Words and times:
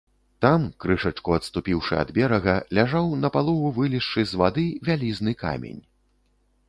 Там, 0.43 0.61
крышачку 0.85 1.35
адступіўшы 1.39 1.93
ад 2.03 2.09
берага, 2.17 2.55
ляжаў, 2.79 3.13
напалову 3.25 3.67
вылезшы 3.79 4.27
з 4.33 4.43
вады, 4.43 4.65
вялізны 4.89 5.31
камень. 5.43 5.81